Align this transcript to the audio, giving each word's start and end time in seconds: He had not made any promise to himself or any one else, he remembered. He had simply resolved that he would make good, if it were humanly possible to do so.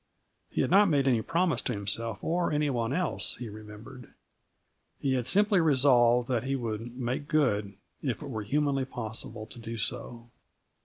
He 0.49 0.61
had 0.61 0.71
not 0.71 0.89
made 0.89 1.07
any 1.07 1.21
promise 1.21 1.61
to 1.61 1.73
himself 1.73 2.23
or 2.23 2.51
any 2.51 2.71
one 2.71 2.91
else, 2.91 3.35
he 3.35 3.49
remembered. 3.49 4.11
He 4.99 5.13
had 5.13 5.27
simply 5.27 5.61
resolved 5.61 6.27
that 6.27 6.41
he 6.43 6.55
would 6.55 6.97
make 6.97 7.27
good, 7.27 7.75
if 8.01 8.23
it 8.23 8.27
were 8.31 8.41
humanly 8.41 8.85
possible 8.85 9.45
to 9.45 9.59
do 9.59 9.77
so. 9.77 10.31